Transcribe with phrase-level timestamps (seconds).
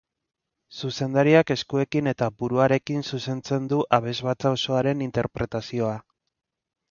[0.75, 5.93] Zuzendariak eskuekin eta buruarekin zuzentzen du abesbatza osoaren interpretazioa.